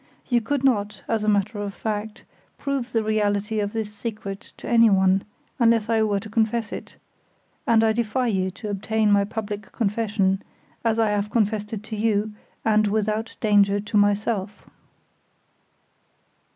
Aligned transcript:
You 0.29 0.41
could 0.41 0.63
not, 0.63 1.03
as 1.07 1.23
a 1.23 1.27
matter 1.29 1.59
of 1.61 1.75
fact, 1.75 2.23
prove 2.57 2.91
the 2.91 3.03
reality 3.03 3.59
of 3.59 3.71
this 3.71 3.93
secret 3.93 4.51
to 4.57 4.67
anyone, 4.67 5.23
unless 5.59 5.89
I 5.89 6.01
were 6.01 6.19
to 6.21 6.27
confess 6.27 6.71
it, 6.71 6.95
and 7.67 7.83
I 7.83 7.91
defy 7.93 8.25
you 8.25 8.49
to 8.49 8.71
obtain 8.71 9.11
my 9.11 9.25
public 9.25 9.71
confession, 9.71 10.41
as 10.83 10.97
I 10.97 11.09
have 11.09 11.29
confessed 11.29 11.71
it 11.71 11.83
to 11.83 11.95
you, 11.95 12.33
and 12.65 12.87
without 12.87 13.37
danger 13.41 13.79
to 13.79 13.95
myself." 13.95 14.65